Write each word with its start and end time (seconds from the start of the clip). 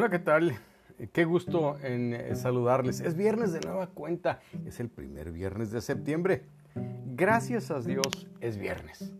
Hola, 0.00 0.08
¿qué 0.08 0.18
tal? 0.18 0.56
Qué 1.12 1.26
gusto 1.26 1.78
en 1.82 2.14
eh, 2.14 2.34
saludarles. 2.34 3.00
Es 3.00 3.14
viernes 3.14 3.52
de 3.52 3.60
nueva 3.60 3.88
cuenta. 3.88 4.40
Es 4.64 4.80
el 4.80 4.88
primer 4.88 5.30
viernes 5.30 5.72
de 5.72 5.82
septiembre. 5.82 6.46
Gracias 7.04 7.70
a 7.70 7.80
Dios 7.80 8.26
es 8.40 8.56
viernes. 8.56 9.12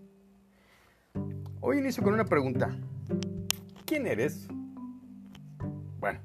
Hoy 1.60 1.80
inicio 1.80 2.02
con 2.02 2.14
una 2.14 2.24
pregunta. 2.24 2.74
¿Quién 3.84 4.06
eres? 4.06 4.48
Bueno, 5.98 6.20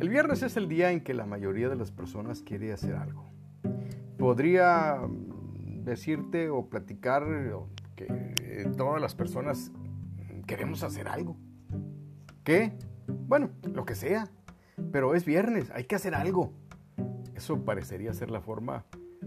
el 0.00 0.10
viernes 0.10 0.42
es 0.42 0.58
el 0.58 0.68
día 0.68 0.90
en 0.90 1.00
que 1.00 1.14
la 1.14 1.24
mayoría 1.24 1.70
de 1.70 1.76
las 1.76 1.90
personas 1.90 2.42
quiere 2.42 2.74
hacer 2.74 2.94
algo. 2.94 3.24
Podría 4.18 4.96
mm, 4.96 5.82
decirte 5.82 6.50
o 6.50 6.68
platicar 6.68 7.24
que 7.94 8.04
eh, 8.42 8.70
todas 8.76 9.00
las 9.00 9.14
personas 9.14 9.72
queremos 10.46 10.82
hacer 10.82 11.08
algo. 11.08 11.38
¿Qué? 12.44 12.76
Bueno, 13.08 13.50
lo 13.72 13.84
que 13.84 13.94
sea. 13.94 14.28
Pero 14.92 15.14
es 15.14 15.24
viernes, 15.24 15.70
hay 15.70 15.84
que 15.84 15.94
hacer 15.94 16.14
algo. 16.14 16.52
Eso 17.34 17.64
parecería 17.64 18.12
ser 18.12 18.30
la 18.30 18.40
forma 18.40 18.84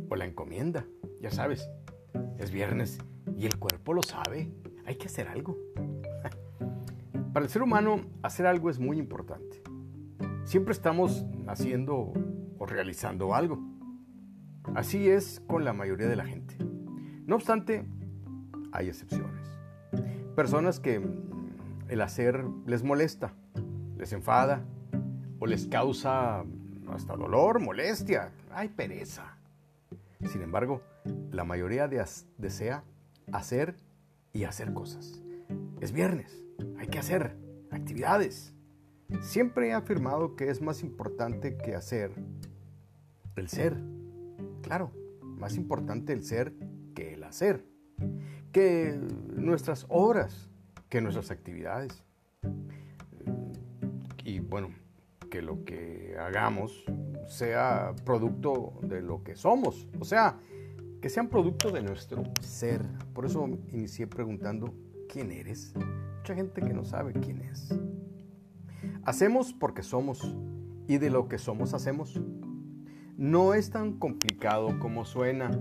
o 0.09 0.15
la 0.15 0.25
encomienda. 0.25 0.85
Ya 1.21 1.31
sabes, 1.31 1.69
es 2.37 2.51
viernes 2.51 2.99
y 3.37 3.45
el 3.45 3.57
cuerpo 3.57 3.93
lo 3.93 4.03
sabe. 4.03 4.51
Hay 4.85 4.95
que 4.95 5.07
hacer 5.07 5.27
algo. 5.27 5.57
Para 7.33 7.45
el 7.45 7.51
ser 7.51 7.63
humano, 7.63 8.01
hacer 8.23 8.45
algo 8.45 8.69
es 8.69 8.79
muy 8.79 8.97
importante. 8.97 9.61
Siempre 10.43 10.73
estamos 10.73 11.25
haciendo 11.47 12.13
o 12.57 12.65
realizando 12.65 13.35
algo. 13.35 13.59
Así 14.75 15.09
es 15.09 15.41
con 15.47 15.63
la 15.63 15.73
mayoría 15.73 16.07
de 16.07 16.15
la 16.15 16.25
gente. 16.25 16.55
No 17.25 17.35
obstante, 17.35 17.85
hay 18.71 18.87
excepciones. 18.87 19.47
Personas 20.35 20.79
que 20.79 21.01
el 21.89 22.01
hacer 22.01 22.43
les 22.65 22.83
molesta, 22.83 23.33
les 23.99 24.13
enfada 24.13 24.63
o 25.39 25.45
les 25.45 25.67
causa 25.67 26.43
hasta 26.89 27.15
dolor, 27.15 27.59
molestia, 27.59 28.31
hay 28.51 28.69
pereza. 28.69 29.37
Sin 30.25 30.41
embargo, 30.41 30.81
la 31.31 31.43
mayoría 31.43 31.87
desea 32.37 32.83
hacer 33.31 33.75
y 34.33 34.45
hacer 34.45 34.73
cosas. 34.73 35.21
Es 35.81 35.91
viernes, 35.91 36.43
hay 36.77 36.87
que 36.87 36.99
hacer 36.99 37.35
actividades. 37.71 38.53
Siempre 39.21 39.69
he 39.69 39.73
afirmado 39.73 40.35
que 40.35 40.49
es 40.49 40.61
más 40.61 40.81
importante 40.81 41.57
que 41.57 41.75
hacer 41.75 42.11
el 43.35 43.49
ser. 43.49 43.77
Claro, 44.61 44.91
más 45.21 45.55
importante 45.55 46.13
el 46.13 46.23
ser 46.23 46.53
que 46.95 47.13
el 47.13 47.23
hacer. 47.23 47.65
Que 48.51 48.99
nuestras 49.33 49.85
obras, 49.89 50.49
que 50.89 51.01
nuestras 51.01 51.31
actividades. 51.31 52.03
Bueno, 54.49 54.69
que 55.29 55.41
lo 55.41 55.63
que 55.63 56.15
hagamos 56.19 56.83
sea 57.27 57.93
producto 58.03 58.79
de 58.81 59.01
lo 59.01 59.23
que 59.23 59.35
somos, 59.35 59.87
o 59.99 60.05
sea, 60.05 60.39
que 61.01 61.09
sean 61.09 61.27
producto 61.29 61.71
de 61.71 61.81
nuestro 61.81 62.23
ser. 62.41 62.81
Por 63.13 63.25
eso 63.25 63.47
inicié 63.71 64.07
preguntando, 64.07 64.73
¿quién 65.07 65.31
eres? 65.31 65.73
Mucha 66.17 66.35
gente 66.35 66.61
que 66.61 66.73
no 66.73 66.83
sabe 66.83 67.13
quién 67.13 67.41
es. 67.41 67.73
Hacemos 69.03 69.53
porque 69.53 69.83
somos 69.83 70.35
y 70.87 70.97
de 70.97 71.09
lo 71.09 71.27
que 71.27 71.37
somos 71.37 71.73
hacemos. 71.73 72.19
No 73.15 73.53
es 73.53 73.69
tan 73.69 73.99
complicado 73.99 74.79
como 74.79 75.05
suena. 75.05 75.51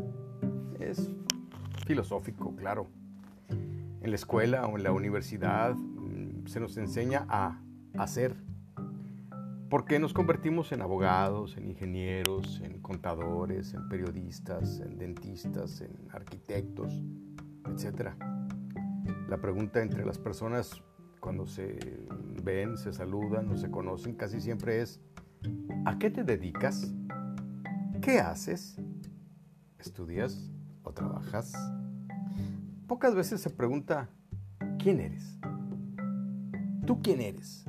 Es 0.80 1.10
filosófico, 1.86 2.54
claro. 2.56 2.86
En 4.00 4.10
la 4.10 4.16
escuela 4.16 4.66
o 4.66 4.76
en 4.76 4.84
la 4.84 4.92
universidad 4.92 5.74
mm, 5.74 6.46
se 6.46 6.60
nos 6.60 6.76
enseña 6.76 7.26
a 7.28 7.60
hacer. 7.96 8.47
Porque 9.68 9.98
nos 9.98 10.14
convertimos 10.14 10.72
en 10.72 10.80
abogados, 10.80 11.56
en 11.58 11.68
ingenieros, 11.68 12.60
en 12.62 12.80
contadores, 12.80 13.74
en 13.74 13.86
periodistas, 13.88 14.80
en 14.80 14.98
dentistas, 14.98 15.82
en 15.82 16.08
arquitectos, 16.10 17.02
etc. 17.66 18.12
La 19.28 19.36
pregunta 19.38 19.82
entre 19.82 20.06
las 20.06 20.18
personas 20.18 20.82
cuando 21.20 21.46
se 21.46 21.78
ven, 22.42 22.78
se 22.78 22.94
saludan 22.94 23.50
o 23.50 23.56
se 23.56 23.70
conocen 23.70 24.14
casi 24.14 24.40
siempre 24.40 24.80
es, 24.80 25.02
¿a 25.84 25.98
qué 25.98 26.10
te 26.10 26.24
dedicas? 26.24 26.94
¿Qué 28.00 28.20
haces? 28.20 28.80
¿Estudias 29.78 30.50
o 30.82 30.92
trabajas? 30.92 31.52
Pocas 32.86 33.14
veces 33.14 33.42
se 33.42 33.50
pregunta, 33.50 34.08
¿quién 34.78 35.00
eres? 35.00 35.38
¿Tú 36.86 37.02
quién 37.02 37.20
eres? 37.20 37.67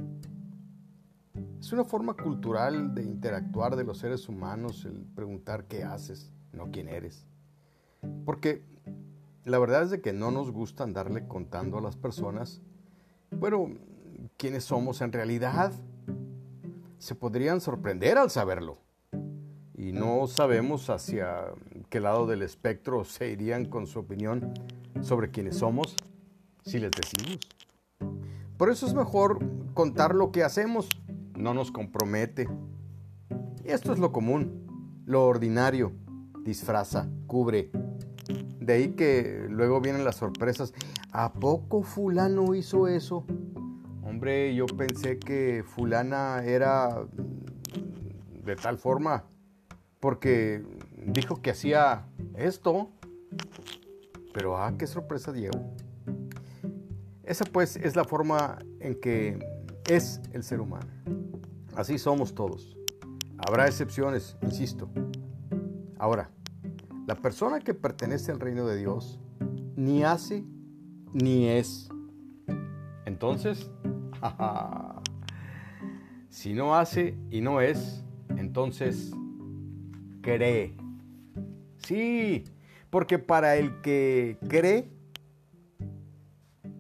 Es 1.70 1.74
una 1.74 1.86
forma 1.86 2.16
cultural 2.16 2.96
de 2.96 3.04
interactuar 3.04 3.76
de 3.76 3.84
los 3.84 4.00
seres 4.00 4.28
humanos 4.28 4.86
el 4.86 5.06
preguntar 5.14 5.66
qué 5.66 5.84
haces, 5.84 6.34
no 6.52 6.72
quién 6.72 6.90
eres. 6.90 7.28
Porque 8.26 8.64
la 9.46 9.60
verdad 9.60 9.84
es 9.84 9.92
de 9.92 10.02
que 10.02 10.12
no 10.12 10.32
nos 10.32 10.50
gusta 10.50 10.84
andarle 10.84 11.28
contando 11.28 11.78
a 11.78 11.82
las 11.82 11.96
personas, 11.96 12.60
bueno, 13.30 13.70
quiénes 14.38 14.64
somos 14.64 15.02
en 15.02 15.12
realidad. 15.12 15.72
Se 16.98 17.14
podrían 17.14 17.62
sorprender 17.62 18.18
al 18.18 18.32
saberlo. 18.32 18.80
Y 19.78 19.92
no 19.92 20.26
sabemos 20.26 20.90
hacia 20.90 21.54
qué 21.90 22.00
lado 22.00 22.26
del 22.26 22.42
espectro 22.42 23.04
se 23.04 23.30
irían 23.30 23.66
con 23.66 23.86
su 23.86 24.00
opinión 24.00 24.56
sobre 25.02 25.30
quiénes 25.30 25.58
somos 25.58 25.96
si 26.66 26.80
les 26.80 26.90
decimos. 26.90 27.38
Por 28.58 28.72
eso 28.72 28.88
es 28.88 28.96
mejor 28.96 29.38
contar 29.76 30.16
lo 30.16 30.32
que 30.32 30.44
hacemos, 30.44 30.90
no 31.40 31.54
nos 31.54 31.72
compromete. 31.72 32.48
Esto 33.64 33.94
es 33.94 34.00
lo 34.00 34.12
común, 34.12 34.68
lo 35.06 35.26
ordinario, 35.26 35.94
disfraza, 36.44 37.10
cubre. 37.28 37.72
De 38.60 38.74
ahí 38.74 38.90
que 38.90 39.48
luego 39.50 39.80
vienen 39.80 40.04
las 40.04 40.18
sorpresas. 40.18 40.74
¿A 41.12 41.34
poco 41.34 41.82
fulano 41.82 42.54
hizo 42.54 42.88
eso? 42.88 43.26
Hombre, 44.04 44.54
yo 44.54 44.66
pensé 44.66 45.18
que 45.18 45.64
fulana 45.66 46.44
era 46.44 47.08
de 48.46 48.56
tal 48.56 48.78
forma 48.78 49.24
porque 50.00 50.64
dijo 51.06 51.42
que 51.42 51.52
hacía 51.52 52.06
esto. 52.36 52.90
Pero 54.34 54.58
ah, 54.58 54.74
qué 54.78 54.88
sorpresa 54.88 55.32
Diego. 55.32 55.74
Esa 57.24 57.46
pues 57.46 57.78
es 57.78 57.96
la 57.96 58.04
forma 58.04 58.60
en 58.80 59.00
que 59.00 59.40
es 59.90 60.22
el 60.34 60.44
ser 60.44 60.60
humano. 60.60 61.19
Así 61.76 61.98
somos 61.98 62.34
todos. 62.34 62.78
Habrá 63.38 63.68
excepciones, 63.68 64.38
insisto. 64.42 64.90
Ahora, 65.98 66.30
la 67.08 67.16
persona 67.16 67.60
que 67.60 67.74
pertenece 67.74 68.32
al 68.32 68.40
reino 68.40 68.68
de 68.68 68.78
Dios 68.78 69.20
ni 69.76 70.04
hace 70.04 70.44
ni 71.14 71.48
es. 71.48 71.90
Entonces, 73.06 73.70
si 76.30 76.54
no 76.54 76.76
hace 76.76 77.18
y 77.32 77.42
no 77.42 77.62
es, 77.62 78.04
entonces 78.38 79.12
cree. 80.22 80.76
Sí, 81.78 82.44
porque 82.90 83.20
para 83.20 83.56
el 83.56 83.82
que 83.82 84.38
cree, 84.48 84.90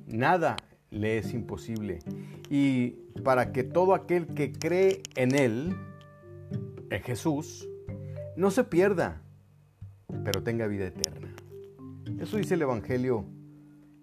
nada 0.05 0.57
le 0.91 1.17
es 1.17 1.33
imposible. 1.33 1.99
Y 2.49 2.91
para 3.23 3.51
que 3.51 3.63
todo 3.63 3.93
aquel 3.93 4.27
que 4.27 4.51
cree 4.51 5.01
en 5.15 5.35
Él, 5.35 5.75
en 6.89 7.01
Jesús, 7.01 7.67
no 8.35 8.51
se 8.51 8.63
pierda, 8.63 9.21
pero 10.23 10.43
tenga 10.43 10.67
vida 10.67 10.87
eterna. 10.87 11.33
Eso 12.19 12.37
dice 12.37 12.55
el 12.55 12.61
Evangelio 12.61 13.25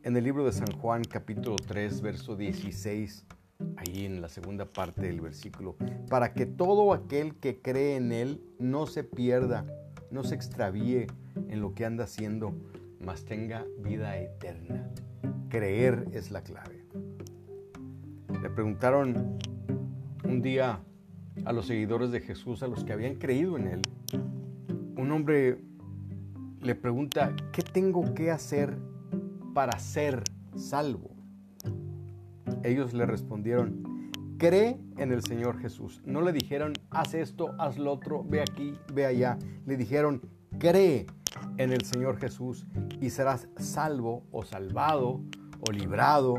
en 0.02 0.16
el 0.16 0.24
libro 0.24 0.44
de 0.44 0.52
San 0.52 0.70
Juan 0.78 1.02
capítulo 1.02 1.56
3, 1.56 2.00
verso 2.00 2.36
16, 2.36 3.24
ahí 3.76 4.04
en 4.06 4.20
la 4.20 4.28
segunda 4.28 4.64
parte 4.64 5.02
del 5.02 5.20
versículo, 5.20 5.76
para 6.08 6.32
que 6.32 6.46
todo 6.46 6.92
aquel 6.92 7.34
que 7.34 7.60
cree 7.60 7.96
en 7.96 8.12
Él 8.12 8.40
no 8.58 8.86
se 8.86 9.02
pierda, 9.02 9.66
no 10.10 10.22
se 10.22 10.34
extravíe 10.34 11.08
en 11.48 11.60
lo 11.60 11.74
que 11.74 11.84
anda 11.84 12.04
haciendo, 12.04 12.54
mas 13.00 13.24
tenga 13.24 13.64
vida 13.78 14.16
eterna. 14.18 14.85
Creer 15.56 16.06
es 16.12 16.30
la 16.30 16.42
clave. 16.42 16.84
Le 18.42 18.50
preguntaron 18.50 19.38
un 20.22 20.42
día 20.42 20.80
a 21.46 21.52
los 21.54 21.64
seguidores 21.64 22.10
de 22.10 22.20
Jesús, 22.20 22.62
a 22.62 22.68
los 22.68 22.84
que 22.84 22.92
habían 22.92 23.14
creído 23.14 23.56
en 23.56 23.66
Él, 23.68 23.80
un 24.98 25.10
hombre 25.12 25.56
le 26.60 26.74
pregunta, 26.74 27.34
¿qué 27.54 27.62
tengo 27.62 28.12
que 28.12 28.30
hacer 28.30 28.76
para 29.54 29.78
ser 29.78 30.24
salvo? 30.56 31.16
Ellos 32.62 32.92
le 32.92 33.06
respondieron, 33.06 34.10
cree 34.36 34.78
en 34.98 35.10
el 35.10 35.22
Señor 35.22 35.58
Jesús. 35.58 36.02
No 36.04 36.20
le 36.20 36.34
dijeron, 36.34 36.74
haz 36.90 37.14
esto, 37.14 37.54
haz 37.58 37.78
lo 37.78 37.92
otro, 37.92 38.22
ve 38.22 38.42
aquí, 38.42 38.74
ve 38.92 39.06
allá. 39.06 39.38
Le 39.64 39.78
dijeron, 39.78 40.20
cree 40.58 41.06
en 41.56 41.72
el 41.72 41.82
Señor 41.86 42.18
Jesús 42.18 42.66
y 43.00 43.08
serás 43.08 43.48
salvo 43.56 44.26
o 44.32 44.44
salvado 44.44 45.22
o 45.68 45.72
librado 45.72 46.34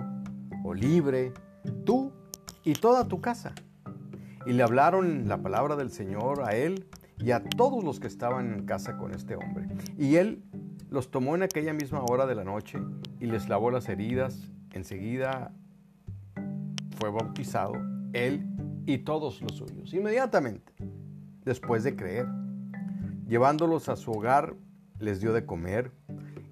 o 0.63 0.73
libre, 0.73 1.33
tú 1.85 2.11
y 2.63 2.73
toda 2.73 3.07
tu 3.07 3.21
casa. 3.21 3.53
y 4.45 4.53
le 4.53 4.63
hablaron 4.63 5.27
la 5.27 5.41
palabra 5.41 5.75
del 5.75 5.91
Señor 5.91 6.43
a 6.43 6.55
él 6.55 6.87
y 7.19 7.31
a 7.31 7.43
todos 7.43 7.83
los 7.83 7.99
que 7.99 8.07
estaban 8.07 8.53
en 8.53 8.65
casa 8.65 8.97
con 8.97 9.13
este 9.13 9.35
hombre. 9.35 9.67
Y 9.97 10.15
él 10.15 10.41
los 10.89 11.11
tomó 11.11 11.35
en 11.35 11.43
aquella 11.43 11.73
misma 11.73 12.01
hora 12.09 12.25
de 12.25 12.35
la 12.35 12.45
noche 12.45 12.79
y 13.19 13.25
les 13.25 13.49
lavó 13.49 13.71
las 13.71 13.89
heridas. 13.89 14.49
Enseguida 14.71 15.51
fue 16.97 17.09
bautizado 17.09 17.73
él 18.13 18.47
y 18.85 18.99
todos 18.99 19.41
los 19.41 19.57
suyos, 19.57 19.93
inmediatamente, 19.93 20.73
después 21.43 21.83
de 21.83 21.95
creer. 21.95 22.25
Llevándolos 23.27 23.89
a 23.89 23.97
su 23.97 24.11
hogar, 24.11 24.55
les 24.99 25.19
dio 25.19 25.33
de 25.33 25.45
comer 25.45 25.91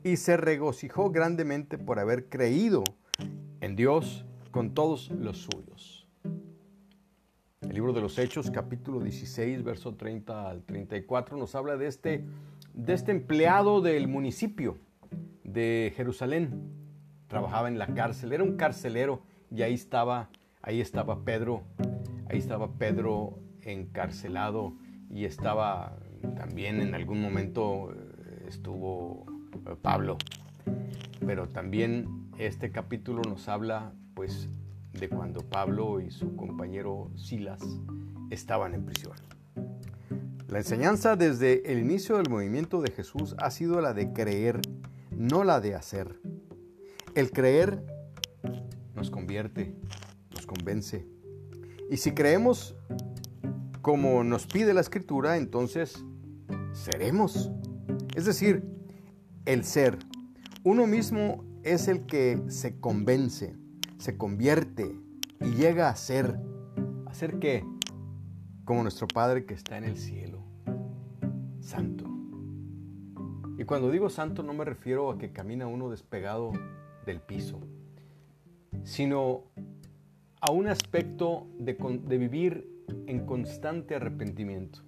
y 0.06 0.18
se 0.18 0.38
regocijó 0.38 1.10
grandemente 1.10 1.80
por 1.80 1.98
haber 1.98 2.30
creído 2.30 2.84
en 3.60 3.75
Dios 3.75 4.24
con 4.52 4.75
todos 4.75 5.10
los 5.10 5.40
suyos. 5.40 6.07
El 7.62 7.74
libro 7.74 7.92
de 7.92 8.02
los 8.02 8.19
Hechos, 8.19 8.52
capítulo 8.52 9.00
16, 9.00 9.63
verso 9.63 9.96
30 9.96 10.48
al 10.48 10.62
34, 10.62 11.38
nos 11.38 11.56
habla 11.56 11.75
de 11.75 11.88
este, 11.88 12.24
de 12.75 12.94
este 12.94 13.13
empleado 13.13 13.81
del 13.81 14.07
municipio 14.07 14.78
de 15.44 15.92
Jerusalén. 15.96 16.69
Trabajaba 17.25 17.68
en 17.68 17.80
la 17.80 17.88
cárcel, 17.96 18.31
era 18.31 18.44
un 18.44 18.58
carcelero 18.58 19.24
y 19.50 19.63
ahí 19.63 19.74
estaba, 19.74 20.30
ahí 20.62 20.81
estaba 20.81 21.25
Pedro, 21.25 21.63
ahí 22.30 22.38
estaba 22.38 22.74
Pedro 22.74 23.40
encarcelado 23.63 24.75
y 25.10 25.25
estaba 25.25 25.98
también 26.38 26.80
en 26.80 26.94
algún 26.94 27.19
momento 27.19 27.92
eh, 27.92 28.46
estuvo 28.50 29.35
Pablo. 29.81 30.18
Pero 31.25 31.50
también 31.50 32.30
este 32.38 32.72
capítulo 32.72 33.22
nos 33.28 33.48
habla 33.48 33.94
pues 34.13 34.48
de 34.94 35.10
cuando 35.10 35.42
Pablo 35.42 36.00
y 36.00 36.12
su 36.12 36.36
compañero 36.36 37.12
Silas 37.16 37.62
estaban 38.30 38.74
en 38.74 38.86
prisión. 38.86 39.13
La 40.48 40.60
enseñanza 40.60 41.16
desde 41.16 41.72
el 41.72 41.80
inicio 41.80 42.18
del 42.18 42.30
movimiento 42.30 42.81
de 42.81 42.92
Jesús 42.92 43.36
ha 43.40 43.52
sido 43.52 43.81
la 43.81 43.94
de 43.94 44.13
creer, 44.13 44.62
no 45.12 45.44
la 45.44 45.60
de 45.60 45.75
hacer. 45.75 46.19
El 47.16 47.31
creer 47.31 47.84
nos 48.96 49.10
convierte, 49.10 49.75
nos 50.34 50.46
convence. 50.46 51.08
Y 51.90 51.98
si 51.98 52.12
creemos 52.13 52.75
como 53.81 54.24
nos 54.24 54.48
pide 54.48 54.74
la 54.74 54.81
escritura, 54.81 55.38
entonces 55.38 56.04
seremos. 56.74 57.51
Es 58.16 58.25
decir, 58.25 58.63
el 59.46 59.64
ser. 59.64 59.98
Uno 60.64 60.88
mismo 60.88 61.44
es 61.64 61.88
el 61.88 62.06
que 62.06 62.42
se 62.48 62.80
convence, 62.80 63.56
se 63.98 64.18
convierte 64.18 65.00
y 65.42 65.52
llega 65.52 65.90
a 65.90 65.96
ser. 65.96 66.40
¿A 67.06 67.14
ser 67.14 67.40
qué? 67.40 67.64
Como 68.66 68.82
nuestro 68.82 69.08
Padre 69.08 69.46
que 69.46 69.54
está 69.54 69.78
en 69.78 69.84
el 69.84 69.98
cielo. 69.98 70.44
Santo. 71.60 72.06
Y 73.58 73.64
cuando 73.64 73.90
digo 73.90 74.10
santo 74.10 74.44
no 74.44 74.54
me 74.54 74.66
refiero 74.66 75.10
a 75.10 75.18
que 75.18 75.32
camina 75.32 75.66
uno 75.68 75.90
despegado 75.90 76.52
del 77.06 77.22
piso, 77.22 77.60
sino 78.84 79.44
a 80.42 80.52
un 80.52 80.68
aspecto 80.68 81.48
de, 81.58 81.74
de 81.74 82.18
vivir 82.18 82.70
en 83.08 83.26
constante 83.26 83.96
arrepentimiento, 83.96 84.80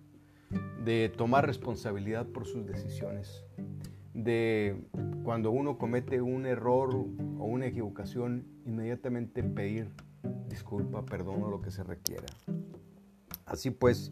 de 0.84 1.12
tomar 1.16 1.46
responsabilidad 1.46 2.28
por 2.28 2.46
sus 2.46 2.66
decisiones, 2.66 3.46
de 4.18 4.76
cuando 5.24 5.52
uno 5.52 5.78
comete 5.78 6.22
un 6.22 6.48
error 6.48 6.96
o 6.96 7.46
una 7.46 7.68
equivocación, 7.68 8.48
inmediatamente 8.66 9.44
pedir 9.44 9.92
disculpa, 10.50 11.06
perdón 11.06 11.44
o 11.44 11.50
lo 11.50 11.62
que 11.62 11.70
se 11.70 11.84
requiera. 11.84 12.26
Así 13.46 13.70
pues, 13.70 14.12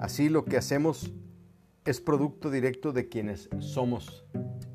así 0.00 0.28
lo 0.28 0.44
que 0.44 0.58
hacemos 0.58 1.12
es 1.86 2.02
producto 2.02 2.50
directo 2.50 2.92
de 2.92 3.08
quienes 3.08 3.48
somos. 3.58 4.26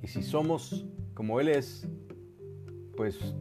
Y 0.01 0.07
si 0.07 0.23
somos 0.23 0.87
como 1.13 1.39
Él 1.39 1.49
es, 1.49 1.87
pues 2.97 3.35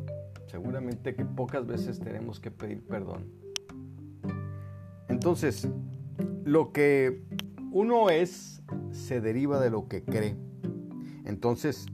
seguramente 0.46 1.14
que 1.14 1.24
pocas 1.24 1.66
veces 1.66 2.00
tenemos 2.00 2.38
que 2.38 2.50
pedir 2.50 2.84
perdón. 2.86 3.32
Entonces, 5.08 5.68
lo 6.44 6.70
que 6.72 7.24
uno 7.72 8.10
es 8.10 8.62
se 8.90 9.22
deriva 9.22 9.58
de 9.58 9.70
lo 9.70 9.88
que 9.88 10.04
cree. 10.04 10.36
Entonces, 11.24 11.86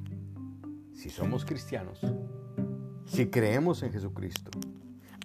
si 0.93 1.09
somos 1.09 1.45
cristianos, 1.45 2.01
si 3.07 3.27
creemos 3.27 3.83
en 3.83 3.93
Jesucristo, 3.93 4.51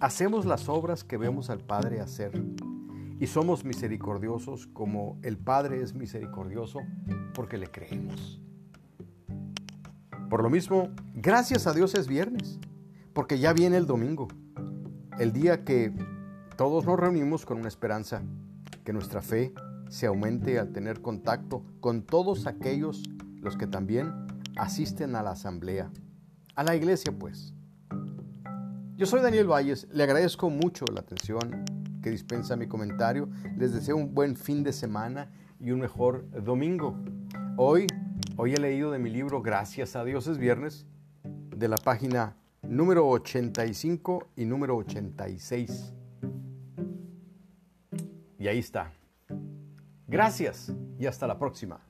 hacemos 0.00 0.46
las 0.46 0.68
obras 0.68 1.04
que 1.04 1.16
vemos 1.16 1.50
al 1.50 1.60
Padre 1.60 2.00
hacer 2.00 2.32
y 3.18 3.26
somos 3.26 3.64
misericordiosos 3.64 4.66
como 4.68 5.18
el 5.22 5.38
Padre 5.38 5.82
es 5.82 5.94
misericordioso 5.94 6.80
porque 7.34 7.58
le 7.58 7.66
creemos. 7.70 8.40
Por 10.28 10.42
lo 10.42 10.50
mismo, 10.50 10.90
gracias 11.14 11.66
a 11.66 11.72
Dios 11.72 11.94
es 11.94 12.08
viernes, 12.08 12.58
porque 13.12 13.38
ya 13.38 13.52
viene 13.52 13.76
el 13.76 13.86
domingo, 13.86 14.28
el 15.18 15.32
día 15.32 15.64
que 15.64 15.92
todos 16.56 16.84
nos 16.84 16.98
reunimos 16.98 17.46
con 17.46 17.58
una 17.58 17.68
esperanza, 17.68 18.22
que 18.84 18.92
nuestra 18.92 19.22
fe 19.22 19.52
se 19.88 20.06
aumente 20.06 20.58
al 20.58 20.72
tener 20.72 21.00
contacto 21.00 21.62
con 21.80 22.02
todos 22.02 22.46
aquellos 22.46 23.02
los 23.46 23.56
que 23.56 23.68
también 23.68 24.12
asisten 24.56 25.14
a 25.14 25.22
la 25.22 25.30
asamblea, 25.30 25.88
a 26.56 26.64
la 26.64 26.74
iglesia 26.74 27.16
pues. 27.16 27.54
Yo 28.96 29.06
soy 29.06 29.22
Daniel 29.22 29.46
Valles, 29.46 29.86
le 29.92 30.02
agradezco 30.02 30.50
mucho 30.50 30.84
la 30.92 30.98
atención 30.98 31.64
que 32.02 32.10
dispensa 32.10 32.56
mi 32.56 32.66
comentario, 32.66 33.28
les 33.56 33.72
deseo 33.72 33.96
un 33.96 34.12
buen 34.12 34.34
fin 34.34 34.64
de 34.64 34.72
semana 34.72 35.30
y 35.60 35.70
un 35.70 35.78
mejor 35.78 36.28
domingo. 36.42 36.98
Hoy, 37.56 37.86
hoy 38.36 38.54
he 38.54 38.58
leído 38.58 38.90
de 38.90 38.98
mi 38.98 39.10
libro 39.10 39.42
Gracias 39.42 39.94
a 39.94 40.02
Dios 40.02 40.26
es 40.26 40.38
viernes, 40.38 40.84
de 41.22 41.68
la 41.68 41.76
página 41.76 42.34
número 42.62 43.08
85 43.08 44.26
y 44.34 44.44
número 44.44 44.76
86. 44.76 45.92
Y 48.40 48.48
ahí 48.48 48.58
está. 48.58 48.92
Gracias 50.08 50.72
y 50.98 51.06
hasta 51.06 51.28
la 51.28 51.38
próxima. 51.38 51.85